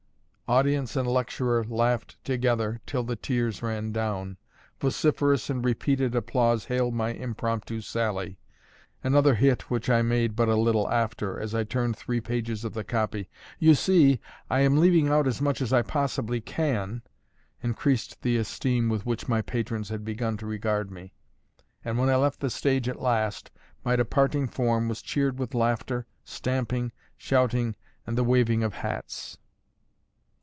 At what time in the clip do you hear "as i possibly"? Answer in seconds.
15.61-16.41